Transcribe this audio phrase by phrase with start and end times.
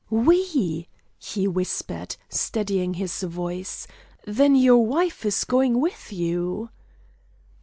[0.09, 0.87] "We?"
[1.19, 3.85] he whispered, steadying his voice.
[4.25, 6.71] "Then then your wife is going with you?"